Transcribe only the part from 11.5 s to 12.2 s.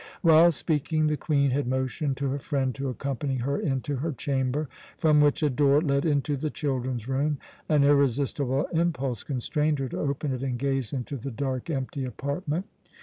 empty